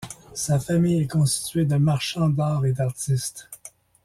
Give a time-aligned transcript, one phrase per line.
[0.33, 3.51] Sa famille est constituée de marchands d’art et d’artistes.